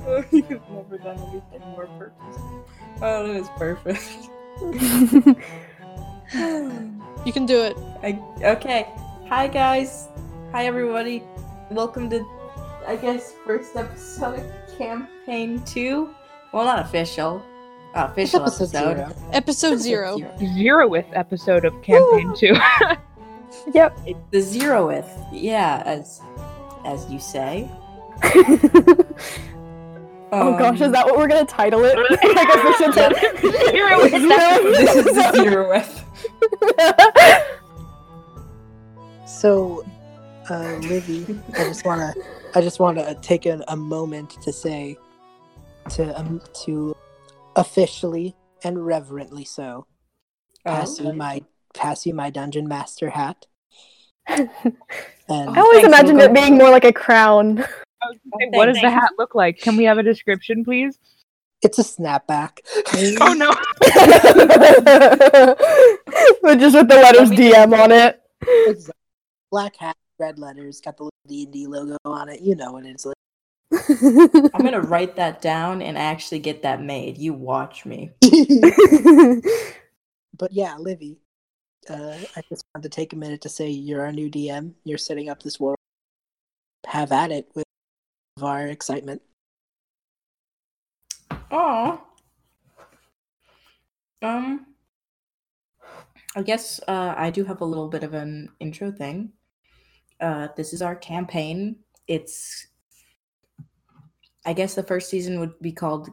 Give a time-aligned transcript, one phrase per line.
[0.32, 2.38] You've never done anything more purpose.
[3.02, 4.28] Oh, that is perfect.
[7.26, 7.76] You can do it.
[8.02, 8.86] I, okay.
[9.28, 10.08] Hi guys.
[10.52, 11.22] Hi everybody.
[11.70, 12.24] Welcome to,
[12.86, 16.14] I guess, first episode of campaign two.
[16.52, 17.42] Well, not official.
[17.94, 18.96] Uh, official episode episode.
[18.96, 19.14] zero.
[19.32, 20.18] Episode zero.
[20.38, 22.54] zeroth episode of campaign two.
[23.74, 23.98] Yep.
[24.30, 25.10] The zeroth.
[25.32, 26.22] Yeah, as
[26.84, 27.68] as you say.
[30.32, 31.96] Oh gosh, is Um, that what we're gonna title it?
[32.34, 33.18] like official title?
[34.70, 36.04] This is the zeroth.
[39.26, 39.84] So,
[40.50, 42.12] uh, Livy, I just wanna,
[42.54, 44.96] I just wanna take a, a moment to say,
[45.90, 46.94] to um, to
[47.56, 49.86] officially and reverently so
[50.64, 51.42] pass you my
[51.74, 53.46] pass you my dungeon master hat.
[54.28, 54.50] And
[55.28, 57.64] I always imagined it being more like a crown.
[58.50, 59.58] What does the hat look like?
[59.58, 60.98] Can we have a description, please?
[61.62, 62.60] it's a snapback.
[63.22, 63.50] Oh no!
[66.42, 68.20] but just with the letters DM on it.
[68.66, 68.94] Exactly.
[69.50, 72.40] Black hat, red letters, got the little D and D logo on it.
[72.40, 73.14] You know what it's like.
[74.54, 77.18] I'm gonna write that down and actually get that made.
[77.18, 78.10] You watch me.
[80.36, 81.18] but yeah, Livy,
[81.88, 84.72] uh, I just wanted to take a minute to say you're our new DM.
[84.84, 85.76] You're setting up this world.
[86.86, 87.64] Have at it with
[88.40, 89.22] our excitement.
[91.50, 92.02] Oh.
[94.22, 94.66] Um.
[96.36, 99.32] I guess uh, I do have a little bit of an intro thing.
[100.20, 101.76] Uh, this is our campaign.
[102.06, 102.66] It's.
[104.46, 106.08] I guess the first season would be called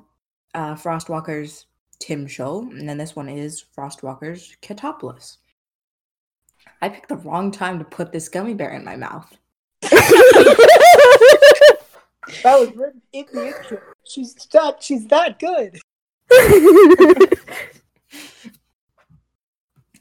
[0.54, 1.68] uh, Frostwalker's
[2.00, 5.38] Tim Show, and then this one is Frostwalker's Catopolis.
[6.82, 9.36] I picked the wrong time to put this gummy bear in my mouth.
[12.44, 13.80] That was written in the intro.
[14.04, 14.84] She's that.
[14.84, 15.80] She's that good.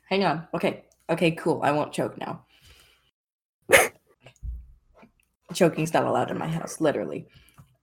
[0.09, 0.47] Hang on.
[0.55, 0.85] Okay.
[1.09, 1.61] Okay, cool.
[1.63, 2.45] I won't choke now.
[5.55, 7.29] Choking's not allowed in my house, literally.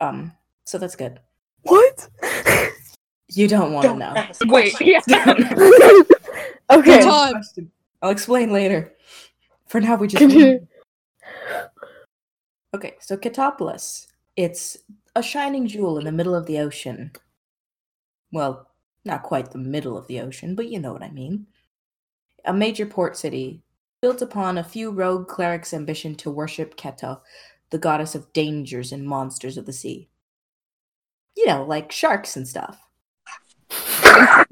[0.01, 0.33] Um,
[0.65, 1.19] so that's good.
[1.63, 2.09] what?
[3.29, 4.13] You don't want to know.
[4.45, 4.99] Wait, yeah.
[6.69, 7.01] okay.
[7.01, 7.41] Todd.
[8.01, 8.93] I'll explain later.
[9.67, 10.21] For now, we just.
[12.75, 14.07] Okay, so Catopolis.
[14.35, 14.77] It's
[15.16, 17.13] a shining jewel in the middle of the ocean.
[18.33, 18.69] Well,
[19.05, 21.47] not quite the middle of the ocean, but you know what I mean.
[22.45, 23.63] A major port city
[24.01, 27.21] built upon a few rogue clerics' ambition to worship Keto,
[27.69, 30.09] the goddess of dangers and monsters of the sea.
[31.35, 32.88] You know, like sharks and stuff.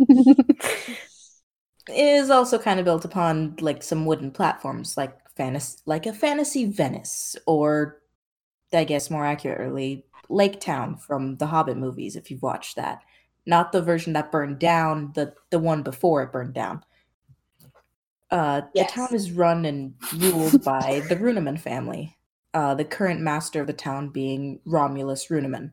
[0.10, 0.98] It
[1.96, 6.66] is also kind of built upon like some wooden platforms, like fantasy, like a fantasy
[6.66, 8.01] Venice, or
[8.74, 12.16] I guess more accurately, Lake Town from the Hobbit movies.
[12.16, 13.02] If you've watched that,
[13.46, 16.84] not the version that burned down, the the one before it burned down.
[18.30, 18.92] Uh, Yes.
[18.92, 22.18] The town is run and ruled by the Runeman family.
[22.54, 25.72] Uh, the current master of the town being Romulus Runeman.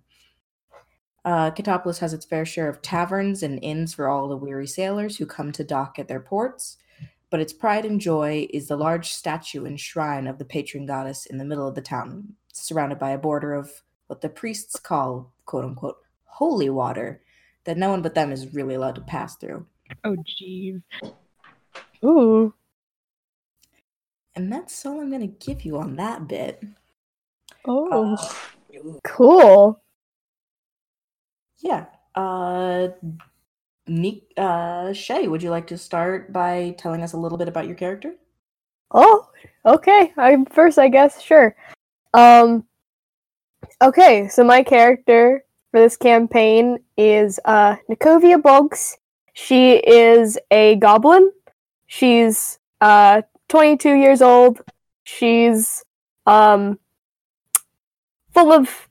[1.25, 5.17] Uh, Catopolis has its fair share of taverns and inns for all the weary sailors
[5.17, 6.79] who come to dock at their ports,
[7.31, 11.27] but its pride and joy is the large statue and shrine of the patron goddess
[11.27, 15.33] in the middle of the town, surrounded by a border of what the priests call,
[15.47, 17.23] quote unquote, holy water
[17.65, 19.67] that no one but them is really allowed to pass through.
[20.05, 20.83] Oh jeez.
[22.05, 22.55] Ooh.
[24.35, 26.63] And that's all I'm going to give you on that bit.
[27.67, 28.17] Oh.
[28.75, 29.01] Ooh.
[29.03, 29.83] Cool.
[31.59, 31.87] Yeah.
[32.15, 32.89] Uh,
[33.89, 37.67] Nick, uh, Shay, would you like to start by telling us a little bit about
[37.67, 38.15] your character?
[38.93, 39.29] Oh,
[39.67, 40.13] okay.
[40.17, 41.21] I'm first, I guess.
[41.21, 41.57] Sure.
[42.15, 42.65] Um.
[43.83, 48.97] Okay, so my character for this campaign is uh Nikovia Boggs.
[49.35, 51.33] She is a goblin.
[51.87, 54.61] She's uh 22 years old.
[55.05, 55.85] She's
[56.27, 56.79] um
[58.33, 58.89] full of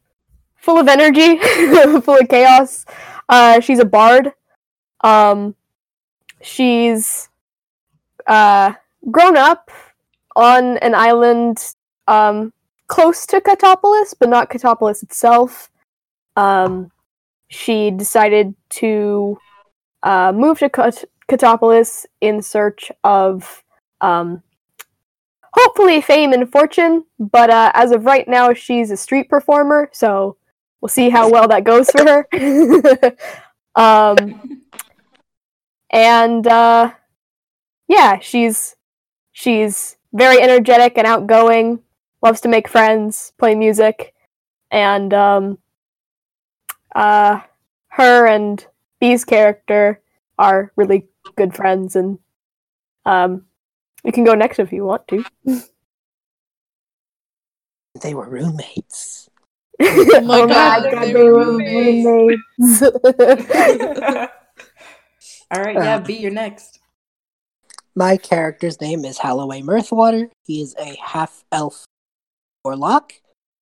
[0.55, 1.37] full of energy,
[2.01, 2.85] full of chaos.
[3.29, 4.33] Uh, she's a bard.
[5.01, 5.55] Um,
[6.41, 7.29] she's
[8.25, 8.73] uh
[9.09, 9.71] grown up
[10.35, 11.57] on an island
[12.07, 12.53] um,
[12.87, 15.69] close to Catopolis, but not Catopolis itself.
[16.35, 16.91] Um,
[17.49, 19.37] she decided to
[20.03, 23.63] uh, move to Cat- Catopolis in search of
[24.01, 24.43] um,
[25.53, 27.03] hopefully fame and fortune.
[27.19, 30.37] But uh, as of right now, she's a street performer, so
[30.81, 33.15] we'll see how well that goes for her.
[33.75, 34.61] um,
[35.89, 36.91] and uh,
[37.87, 38.75] yeah, she's
[39.31, 41.79] she's very energetic and outgoing.
[42.27, 44.13] Loves to make friends, play music,
[44.69, 45.59] and um,
[46.93, 47.39] uh,
[47.87, 48.67] her and
[48.99, 50.01] B's character
[50.37, 51.07] are really
[51.37, 52.19] good friends, and
[53.05, 53.45] um,
[54.03, 55.23] you can go next if you want to.
[58.01, 59.29] They were roommates.
[59.81, 62.05] Oh my Oh God, God, they they were were roommates.
[62.05, 62.81] roommates.
[65.49, 66.79] All right, yeah, Uh, B, you're next.
[67.95, 70.29] My character's name is Halloway Mirthwater.
[70.43, 71.85] He is a half elf
[72.67, 73.13] warlock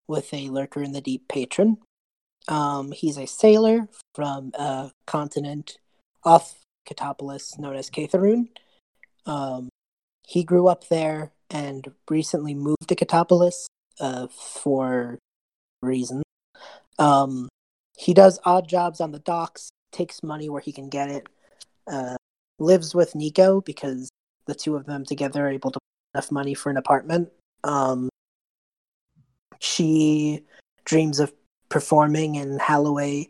[0.07, 1.77] with a lurker in the deep patron.
[2.47, 5.77] Um, he's a sailor from a continent
[6.23, 6.55] off
[6.89, 8.47] Catopolis known as Catharoon.
[9.27, 9.69] Um,
[10.25, 13.67] he grew up there and recently moved to Catopolis
[13.99, 15.19] uh, for
[15.83, 16.23] reasons.
[16.97, 17.47] Um,
[17.95, 21.27] he does odd jobs on the docks, takes money where he can get it,
[21.85, 22.15] uh,
[22.57, 24.09] lives with Nico because
[24.47, 25.79] the two of them together are able to
[26.15, 27.29] enough money for an apartment.
[27.63, 28.09] Um,
[29.59, 30.43] she
[30.85, 31.33] dreams of
[31.69, 33.29] performing, and Halloway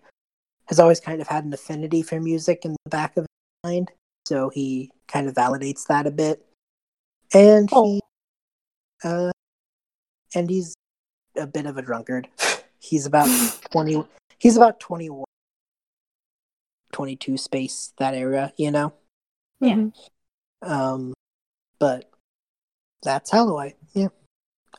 [0.67, 3.91] has always kind of had an affinity for music in the back of his mind,
[4.27, 6.45] so he kind of validates that a bit.
[7.33, 8.01] And he,
[9.03, 9.31] uh,
[10.33, 10.73] and he's
[11.37, 12.27] a bit of a drunkard.
[12.79, 13.27] he's about
[13.71, 14.03] twenty.
[14.37, 15.23] He's about 21,
[16.91, 18.93] 22 space that era, you know.
[19.61, 19.75] Yeah.
[19.75, 19.93] Mhm.
[20.61, 21.13] Um,
[21.79, 22.09] but
[23.01, 23.75] that's Halloway.
[23.93, 24.09] Yeah,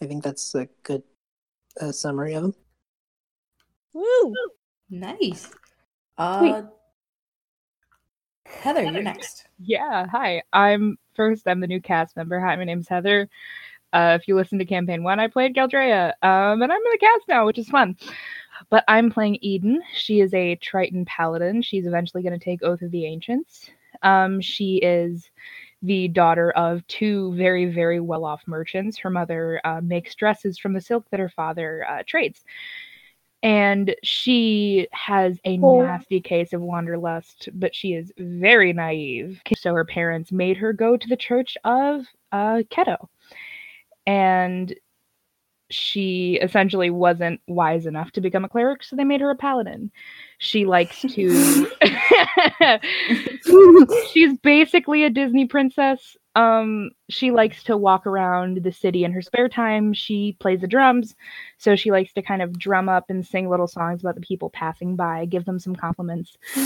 [0.00, 1.02] I think that's a good
[1.81, 2.55] uh, summary of them.
[3.93, 4.34] Woo!
[4.90, 5.50] Nice.
[6.19, 6.62] Uh,
[8.44, 9.46] Heather, you're next.
[9.58, 10.43] Yeah, hi.
[10.52, 11.46] I'm first.
[11.46, 12.38] I'm the new cast member.
[12.40, 13.28] Hi, my name's Heather.
[13.93, 16.99] Uh, if you listen to campaign one, I played Galdrea, um, and I'm in the
[17.00, 17.96] cast now, which is fun.
[18.70, 19.82] But I'm playing Eden.
[19.94, 21.62] She is a Triton paladin.
[21.62, 23.70] She's eventually going to take Oath of the Ancients.
[24.02, 25.31] Um, she is
[25.86, 28.98] the daughter of two very, very well-off merchants.
[28.98, 32.44] Her mother uh, makes dresses from the silk that her father uh, trades
[33.42, 35.82] and she has a Oh.
[35.82, 40.96] nasty case of wanderlust but she is very naive so her parents made her go
[40.96, 42.96] to the church of uh keto
[44.06, 44.74] and
[45.70, 49.90] she essentially wasn't wise enough to become a cleric so they made her a paladin.
[50.38, 51.70] She likes to
[54.12, 56.16] she's basically a disney princess.
[56.36, 59.92] Um she likes to walk around the city in her spare time.
[59.92, 61.16] She plays the drums
[61.58, 64.50] so she likes to kind of drum up and sing little songs about the people
[64.50, 66.36] passing by give them some compliments.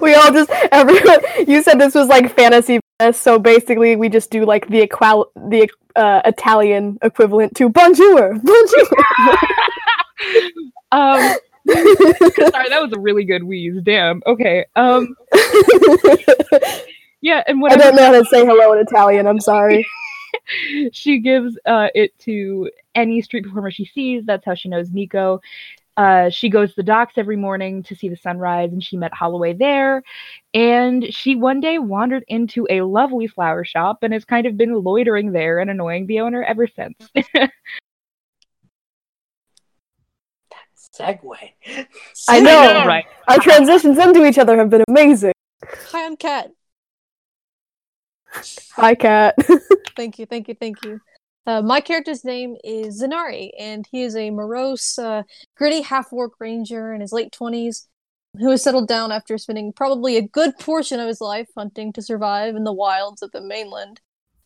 [0.00, 1.20] We all just everyone.
[1.46, 2.80] You said this was like fantasy,
[3.12, 8.88] so basically we just do like the equal the uh, Italian equivalent to bonjour, bonjour.
[10.92, 11.36] um
[11.66, 15.16] sorry that was a really good wheeze damn okay um
[17.22, 19.26] yeah and I don't know how to say hello in Italian.
[19.26, 19.86] I'm sorry.
[20.92, 24.24] she gives uh, it to any street performer she sees.
[24.26, 25.40] That's how she knows Nico.
[25.96, 29.12] Uh, she goes to the docks every morning to see the sunrise, and she met
[29.14, 30.02] Halloway there.
[30.52, 34.74] And she one day wandered into a lovely flower shop and has kind of been
[34.74, 36.96] loitering there and annoying the owner ever since.
[40.96, 41.86] That segue.
[42.28, 42.84] I know.
[42.86, 43.04] right?
[43.26, 45.32] Our transitions into each other have been amazing.
[45.90, 46.50] Hi, I'm Kat.
[48.76, 49.34] Hi, Kat.
[49.96, 51.00] Thank you, thank you, thank you.
[51.46, 55.22] Uh, my character's name is Zenari, and he is a morose, uh,
[55.56, 57.86] gritty half-orc ranger in his late twenties,
[58.38, 62.02] who has settled down after spending probably a good portion of his life hunting to
[62.02, 64.00] survive in the wilds of the mainland.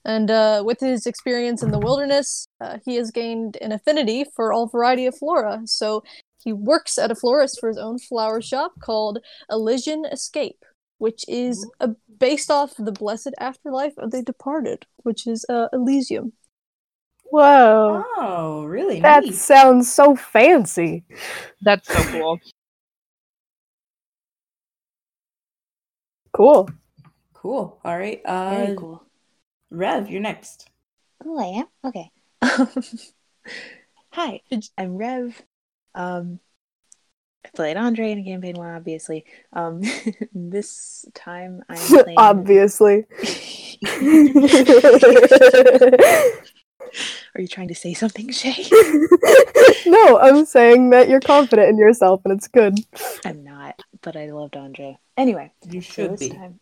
[0.04, 4.52] And uh, with his experience in the wilderness, uh, he has gained an affinity for
[4.52, 5.62] all variety of flora.
[5.64, 6.02] So
[6.42, 9.18] he works at a florist for his own flower shop called
[9.50, 10.64] Elysian Escape,
[10.98, 16.32] which is uh, based off the blessed afterlife of the departed, which is uh, Elysium.
[17.30, 19.00] Whoa, Oh, really?
[19.00, 19.34] that neat.
[19.34, 21.04] sounds so fancy.
[21.60, 22.40] That's so cool.
[26.32, 26.68] Cool.
[27.34, 27.80] Cool.
[27.84, 28.20] All right.
[28.24, 29.02] Very Uh, cool.
[29.70, 30.68] Rev, you're next.
[31.24, 31.66] Oh, I am?
[31.84, 32.10] Okay.
[34.12, 34.40] Hi,
[34.76, 35.42] I'm Rev.
[35.94, 36.40] Um,
[37.44, 39.24] I played Andre in campaign one, obviously.
[39.52, 39.82] Um,
[40.32, 42.18] this time I'm playing.
[42.18, 43.04] Obviously.
[47.34, 48.64] Are you trying to say something, Shay?
[49.86, 52.78] no, I'm saying that you're confident in yourself and it's good.
[53.24, 54.98] I'm not, but I loved Andre.
[55.16, 56.30] Anyway, You so should this be.
[56.30, 56.60] time,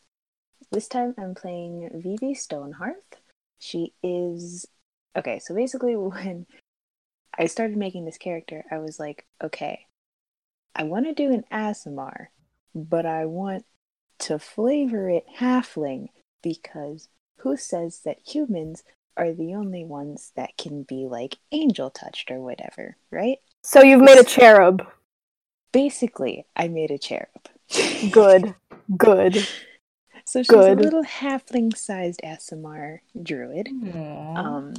[0.70, 3.20] this time I'm playing Vivi Stonehearth.
[3.58, 4.66] She is
[5.16, 5.38] okay.
[5.38, 6.46] So basically, when
[7.38, 9.86] I started making this character, I was like, okay,
[10.74, 12.26] I want to do an aasimar,
[12.74, 13.64] but I want
[14.20, 16.08] to flavor it halfling
[16.42, 18.82] because who says that humans
[19.16, 23.38] are the only ones that can be like angel touched or whatever, right?
[23.62, 24.86] So you've made a cherub.
[25.72, 27.48] basically, I made a cherub.
[28.10, 28.54] Good.
[28.96, 29.46] Good.
[30.24, 30.78] So she's Good.
[30.78, 33.68] a little halfling-sized aasimar druid.
[33.94, 34.34] Aw.
[34.36, 34.74] Um,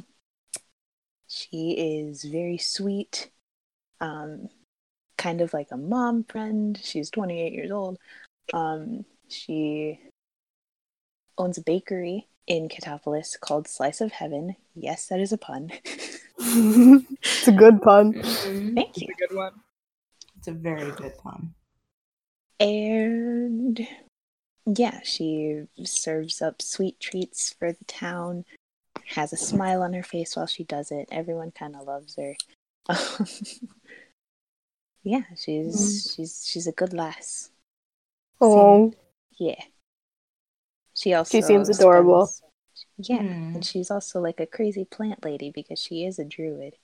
[1.27, 3.29] she is very sweet,
[3.99, 4.49] um,
[5.17, 6.79] kind of like a mom friend.
[6.81, 7.97] She's 28 years old.
[8.53, 9.99] Um, she
[11.37, 14.55] owns a bakery in Catopolis called Slice of Heaven.
[14.73, 15.71] Yes, that is a pun.
[16.39, 18.13] it's a good pun.
[18.13, 18.73] Mhm.
[18.75, 19.07] Thank It's you.
[19.09, 19.53] It's a good one.
[20.37, 21.53] It's a very good pun.
[22.59, 23.87] And
[24.65, 28.45] yeah, she serves up sweet treats for the town.
[29.15, 31.07] Has a smile on her face while she does it.
[31.11, 32.35] Everyone kind of loves her.
[35.03, 37.51] yeah, she's she's she's a good lass.
[38.41, 38.93] Oh,
[39.37, 39.61] Yeah.
[40.97, 42.25] She also she seems adorable.
[42.25, 42.51] spends-
[43.09, 43.55] Yeah, Hmm.
[43.55, 46.75] and she's also like a crazy plant lady because she is a druid.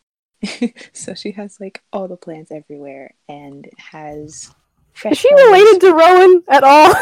[0.94, 4.54] so she has like all the plants everywhere and has
[4.94, 5.46] fresh is she flowers.
[5.48, 6.94] related to Rowan at all?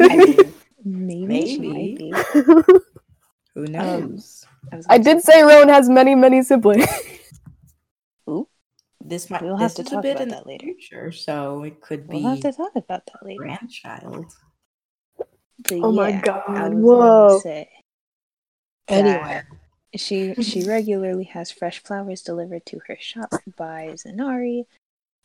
[0.00, 0.54] I mean,
[1.28, 2.12] maybe, she might Maybe.
[2.12, 2.72] be.
[3.54, 4.44] Who knows?
[4.72, 6.86] was I gonna did say Rowan has many, many siblings.
[9.04, 9.42] this might.
[9.42, 10.64] We'll this have to talk a bit about in that later.
[10.66, 13.42] future, so it could be We'll have to talk about that later.
[13.42, 14.32] grandchild.
[15.68, 17.42] But Oh my God, I was whoa.
[18.88, 19.42] Anyway,
[19.96, 24.64] she she regularly has fresh flowers delivered to her shop by Zenari,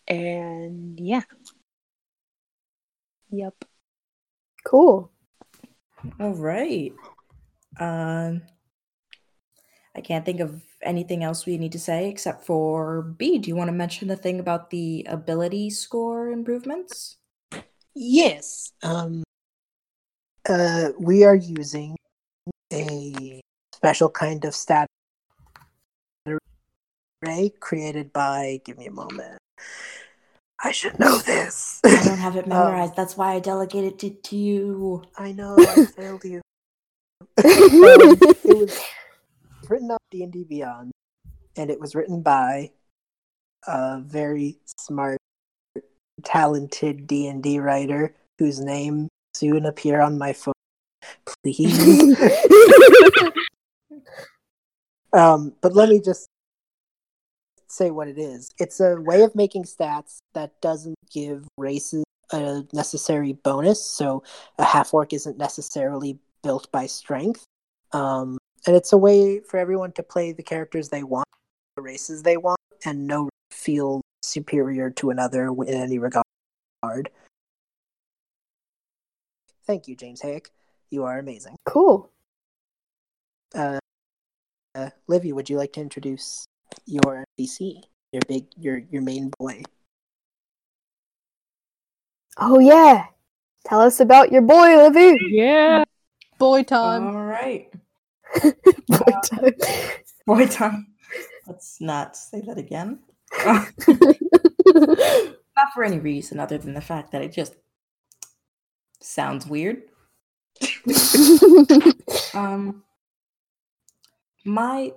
[0.08, 1.24] and yeah,
[3.29, 3.53] yep.
[4.65, 5.12] cool.
[6.19, 6.93] All right.
[7.79, 8.41] Um,
[9.96, 13.38] I can't think of anything else we need to say except for B.
[13.38, 17.17] Do you want to mention the thing about the ability score improvements?
[17.96, 18.72] yes.
[18.84, 19.24] Um,
[20.50, 21.96] uh, we are using
[22.74, 23.41] a
[23.74, 24.88] special kind of stat
[27.24, 28.60] array created by.
[28.65, 29.38] Give me a moment.
[30.62, 31.79] I should know this.
[31.86, 32.96] I don't have it Um, memorized.
[32.96, 35.03] That's why I delegated it to you.
[35.18, 36.41] I know I failed you.
[37.22, 38.79] Um, it was
[39.70, 40.91] written on D and D Beyond,
[41.56, 42.72] and it was written by
[43.68, 45.20] a very smart,
[46.24, 49.08] talented D and D writer whose name
[49.39, 50.53] soon appear on my phone.
[51.43, 52.17] Please.
[55.13, 56.27] um, but let me just
[57.67, 58.51] say what it is.
[58.60, 63.84] It's a way of making stats that doesn't give races a necessary bonus.
[63.84, 64.24] So
[64.58, 67.46] a half orc isn't necessarily built by strength.
[67.91, 71.27] Um, and it's a way for everyone to play the characters they want,
[71.75, 76.24] the races they want, and no feel superior to another in any regard.
[79.70, 80.48] Thank you, James Hayek.
[80.90, 81.56] You are amazing.
[81.64, 82.10] cool.
[83.54, 83.78] Uh,
[84.74, 86.48] uh, Livy, would you like to introduce
[86.88, 89.62] your NPC, your big, your your main boy?
[92.40, 93.06] Oh yeah.
[93.64, 95.16] Tell us about your boy, Livy.
[95.30, 95.84] Yeah.
[96.40, 97.16] Boy time.
[97.16, 97.72] All right.
[98.88, 99.54] Boy time.
[100.26, 100.88] Boy time.
[101.46, 103.02] Let's not say that again.
[103.46, 103.68] not
[105.76, 107.54] for any reason other than the fact that it just
[109.01, 109.84] sounds weird.
[112.34, 112.84] Um,
[114.46, 114.94] my,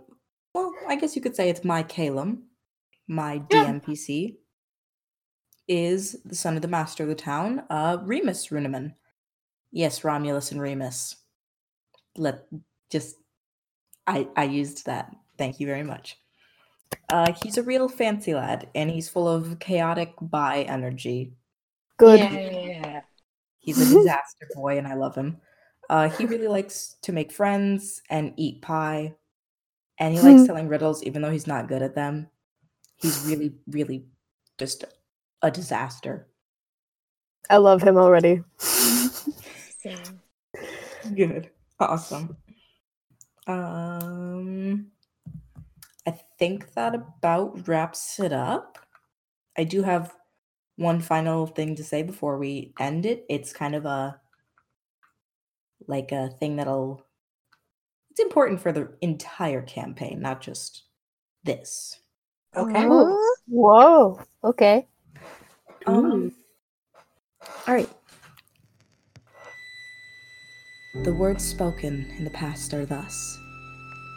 [0.54, 2.44] well, I guess you could say it's my Calum,
[3.09, 3.64] my Yeah.
[3.64, 4.37] DMPC,
[5.66, 8.94] is the son of the master of the town, uh, Remus Runeman.
[9.71, 11.16] Yes, Romulus and Remus.
[12.16, 12.44] Let
[12.90, 13.16] just,
[14.06, 15.11] I I used that.
[15.38, 16.18] Thank you very much.
[17.09, 21.32] Uh, he's a real fancy lad, and he's full of chaotic bi energy.
[21.97, 22.21] Good.
[22.21, 22.62] Yeah.
[23.62, 25.38] He's a disaster boy, and I love him.
[25.88, 29.14] Uh, he really likes to make friends and eat pie,
[29.99, 32.28] and he likes telling riddles, even though he's not good at them.
[32.97, 34.04] He's really, really
[34.59, 34.85] just
[35.42, 36.28] a disaster.
[37.50, 38.42] I love him already.
[38.59, 40.21] Same.
[41.14, 41.50] Good,
[41.81, 42.37] awesome.
[43.47, 44.87] Um,
[46.07, 48.78] I think that about wraps it up.
[49.59, 50.14] I do have
[50.76, 53.25] one final thing to say before we end it.
[53.29, 54.21] It's kind of a
[55.87, 57.05] like a thing that'll
[58.11, 60.83] it's important for the entire campaign, not just
[61.45, 61.99] this.
[62.55, 62.85] Okay.
[62.87, 63.37] Oh.
[63.47, 64.21] Whoa.
[64.45, 64.87] Okay.
[65.87, 66.31] Um,
[67.67, 67.88] all right.
[71.05, 73.38] The words spoken in the past are thus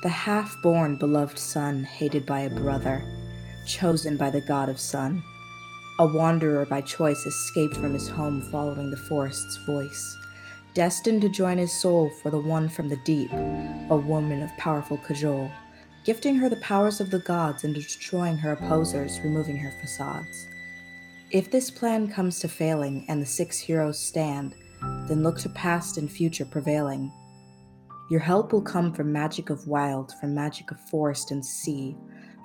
[0.03, 3.01] The half born beloved son, hated by a brother,
[3.65, 5.23] chosen by the god of sun.
[5.97, 10.17] A wanderer by choice escaped from his home following the forest's voice.
[10.73, 14.97] Destined to join his soul for the one from the deep, a woman of powerful
[14.97, 15.49] cajole,
[16.03, 20.47] gifting her the powers of the gods and destroying her opposers, removing her facades.
[21.31, 24.53] If this plan comes to failing and the six heroes stand,
[25.07, 27.09] then look to past and future prevailing.
[28.09, 31.95] Your help will come from magic of wild, from magic of forest and sea,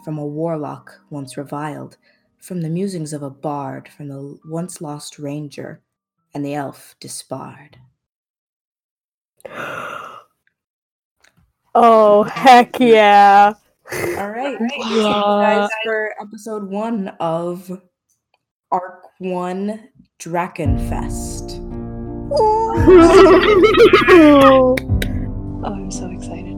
[0.04, 1.97] from a warlock once reviled,
[2.40, 5.80] from the musings of a bard, from the once lost ranger,
[6.35, 7.78] and the elf disbarred.
[11.73, 13.54] Oh heck yeah!
[13.92, 14.70] All right, Great.
[14.70, 17.70] thank you guys for episode one of
[18.73, 21.61] Arc One Drakenfest.
[25.62, 26.50] Oh, I'm so excited.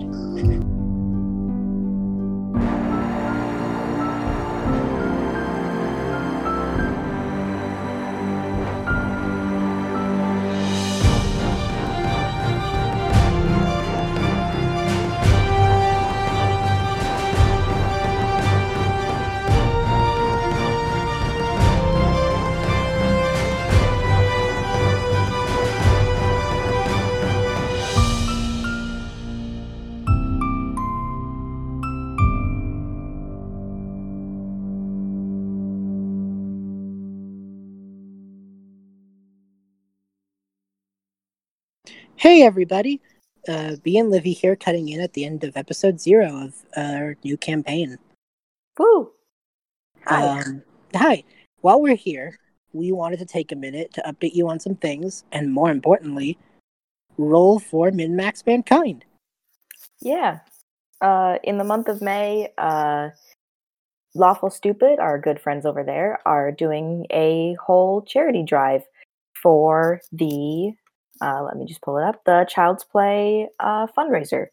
[42.23, 43.00] Hey everybody,
[43.49, 47.17] uh, B and Livy here, cutting in at the end of episode zero of our
[47.25, 47.99] new campaign.
[48.79, 49.11] Woo!
[50.07, 50.38] Hi.
[50.38, 50.62] Um,
[50.95, 51.25] hi.
[51.62, 52.38] While we're here,
[52.73, 56.38] we wanted to take a minute to update you on some things, and more importantly,
[57.19, 59.05] roll for min max mankind.
[60.00, 60.38] Yeah.
[61.00, 63.09] Uh, in the month of May, uh,
[64.14, 68.85] Lawful Stupid, our good friends over there, are doing a whole charity drive
[69.43, 70.73] for the,
[71.21, 74.47] uh, let me just pull it up, the Child's Play uh, fundraiser.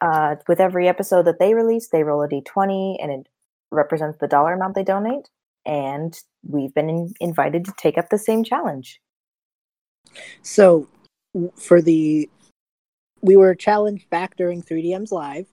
[0.00, 3.28] Uh, with every episode that they release, they roll a d20 and it
[3.70, 5.30] represents the dollar amount they donate.
[5.64, 9.00] And we've been in- invited to take up the same challenge.
[10.42, 10.86] So,
[11.56, 12.28] for the,
[13.22, 15.46] we were challenged back during 3DM's live,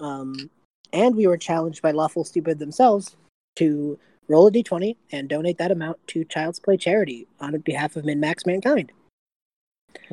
[0.00, 0.50] um,
[0.92, 3.16] and we were challenged by Lawful Stupid themselves
[3.56, 3.98] to
[4.28, 8.20] roll a d20 and donate that amount to Child's Play charity on behalf of min
[8.20, 8.92] max mankind.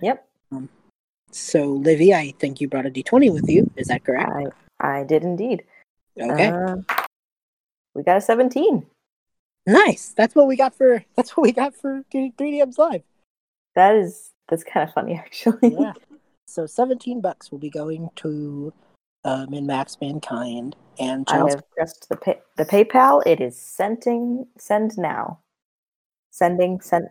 [0.01, 0.25] Yep.
[1.31, 3.69] So, Livy, I think you brought a d20 with you.
[3.75, 4.31] Is that correct?
[4.79, 5.63] I, I did indeed.
[6.19, 6.47] Okay.
[6.47, 6.77] Uh,
[7.93, 8.85] we got a 17.
[9.67, 10.13] Nice.
[10.15, 11.03] That's what we got for.
[11.15, 13.03] That's what we got for 3DM's live.
[13.75, 15.75] That is that's kind of funny actually.
[15.79, 15.93] Yeah.
[16.47, 18.73] so 17 bucks will be going to
[19.23, 23.21] uh, Min Max Mankind and I have pressed the pay- the PayPal.
[23.25, 25.39] It is sending send now.
[26.31, 27.09] Sending send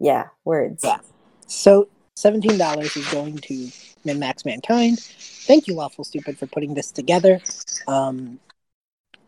[0.00, 0.82] yeah, words.
[0.84, 0.98] Yeah.
[1.46, 3.70] So $17 is going to
[4.04, 4.98] Min Max Mankind.
[5.00, 7.40] Thank you, Lawful Stupid, for putting this together.
[7.86, 8.40] Um,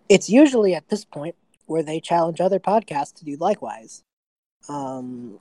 [0.09, 4.03] it's usually at this point where they challenge other podcasts to do likewise.
[4.69, 5.39] Um,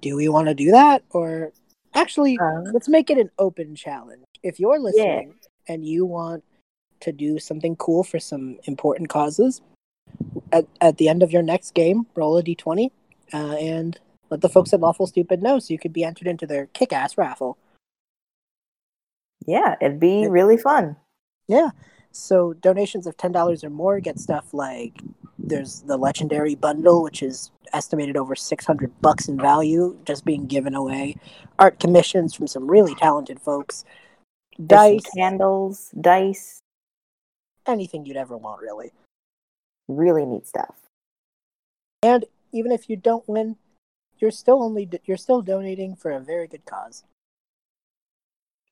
[0.00, 1.02] do we want to do that?
[1.10, 1.52] Or
[1.94, 4.24] actually, Um, let's make it an open challenge.
[4.42, 5.34] If you're listening
[5.68, 6.44] and you want
[7.00, 9.62] to do something cool for some important causes,
[10.52, 12.90] at, at the end of your next game, roll a d20
[13.32, 13.98] uh, and
[14.30, 16.92] let the folks at Lawful Stupid know so you could be entered into their kick
[16.92, 17.58] ass raffle.
[19.46, 20.28] yeah, it'd be Yeah.
[20.28, 20.96] really fun.
[21.48, 21.70] Yeah.
[22.12, 25.00] So donations of ten dollars or more get stuff like
[25.38, 30.46] there's the legendary bundle, which is estimated over six hundred bucks in value, just being
[30.46, 31.16] given away.
[31.58, 33.84] Art commissions from some really talented folks.
[34.66, 36.60] Dice, candles, dice,
[37.66, 38.92] anything you'd ever want, really.
[39.88, 40.76] really neat stuff.
[42.02, 43.56] And even if you don't win,
[44.20, 47.04] you're still only you're still donating for a very good cause.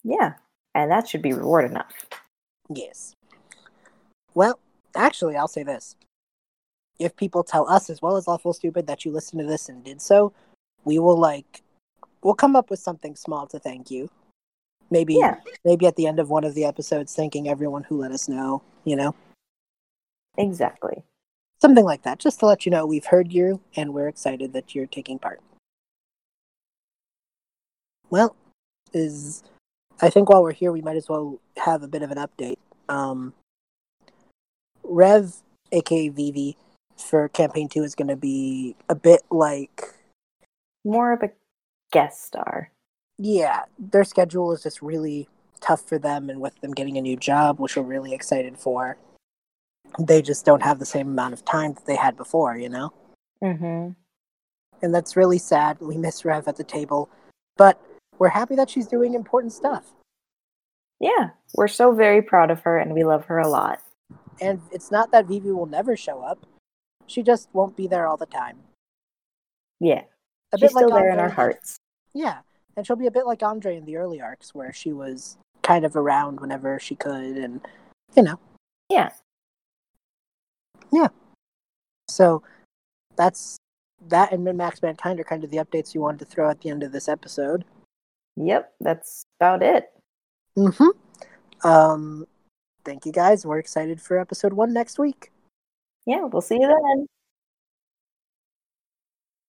[0.04, 0.34] Yeah.
[0.74, 1.92] And that should be reward enough.
[2.68, 3.14] Yes.
[4.34, 4.61] Well,
[4.94, 5.96] actually, I'll say this.
[6.98, 9.84] If people tell us as well as Lawful Stupid that you listened to this and
[9.84, 10.32] did so,
[10.84, 11.62] we will like
[12.22, 14.11] we'll come up with something small to thank you.
[14.90, 15.40] Maybe Yeah.
[15.64, 18.62] maybe at the end of one of the episodes thanking everyone who let us know,
[18.84, 19.14] you know.
[20.37, 21.02] Exactly.
[21.61, 24.75] Something like that, just to let you know we've heard you and we're excited that
[24.75, 25.40] you're taking part.
[28.11, 28.37] Well,
[28.92, 29.42] is
[30.01, 32.59] I think while we're here we might as well have a bit of an update.
[32.88, 33.35] Um
[34.85, 35.35] Rev,
[35.73, 36.57] aka Vivi,
[36.97, 39.94] for campaign two is gonna be a bit like
[40.85, 41.33] More of a
[41.92, 42.71] guest star.
[43.18, 45.29] yeah, their schedule is just really
[45.61, 48.97] tough for them, and with them getting a new job, which we're really excited for,
[49.98, 52.92] they just don't have the same amount of time that they had before, you know?
[53.42, 53.90] Mm-hmm.
[54.83, 55.79] And that's really sad.
[55.81, 57.09] We miss Rev at the table,
[57.57, 57.81] but
[58.18, 59.92] we're happy that she's doing important stuff.
[61.01, 61.31] Yeah.
[61.55, 63.81] We're so very proud of her and we love her a lot.
[64.40, 66.46] And it's not that Vivi will never show up.
[67.07, 68.59] She just won't be there all the time.
[69.81, 70.03] Yeah.
[70.53, 71.77] A She's bit like still there in our hearts.
[72.14, 72.38] Yeah,
[72.77, 75.85] and she'll be a bit like Andre in the early arcs, where she was kind
[75.85, 77.61] of around whenever she could, and
[78.16, 78.40] you know.
[78.88, 79.11] Yeah.
[80.92, 81.09] Yeah.
[82.09, 82.42] So
[83.16, 83.59] that's
[84.09, 86.70] that, and Max Mankind are kind of the updates you wanted to throw at the
[86.70, 87.64] end of this episode.
[88.37, 89.90] Yep, that's about it.
[90.57, 91.68] Mm-hmm.
[91.68, 92.27] Um,
[92.85, 93.44] thank you guys.
[93.44, 95.33] We're excited for episode one next week.
[96.07, 97.07] Yeah, we'll see you then.